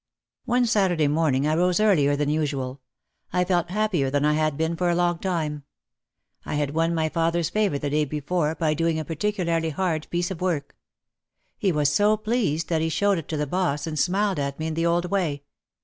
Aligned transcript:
One 0.45 0.65
Saturday 0.65 1.07
morning 1.07 1.45
I 1.47 1.53
rose 1.53 1.79
earlier 1.79 2.15
than 2.15 2.27
usual. 2.27 2.81
I 3.31 3.43
felt 3.45 3.69
happier 3.69 4.09
than 4.09 4.25
I 4.25 4.33
had 4.33 4.57
been 4.57 4.75
for 4.75 4.89
a 4.89 4.95
long 4.95 5.19
time. 5.19 5.61
I 6.43 6.55
had 6.55 6.73
won 6.73 6.95
my 6.95 7.07
father's 7.07 7.51
favour 7.51 7.77
the 7.77 7.91
day 7.91 8.05
before 8.05 8.55
by 8.55 8.73
doing 8.73 8.97
a 8.97 9.05
particularly 9.05 9.69
hard 9.69 10.07
piece 10.09 10.31
of 10.31 10.41
work. 10.41 10.75
He 11.55 11.71
was 11.71 11.93
so 11.93 12.17
pleased 12.17 12.67
that 12.69 12.81
he 12.81 12.89
showed 12.89 13.19
it 13.19 13.27
to 13.27 13.37
the 13.37 13.45
boss 13.45 13.85
and 13.85 13.99
smiled 13.99 14.39
at 14.39 14.57
me 14.57 14.65
in 14.65 14.73
the 14.73 14.87
old 14.87 15.05
way. 15.11 15.43